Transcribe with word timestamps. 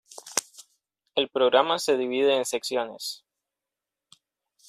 El 1.13 1.29
programa 1.29 1.77
se 1.77 1.95
divide 1.95 2.35
en 2.35 2.43
secciones. 2.45 3.23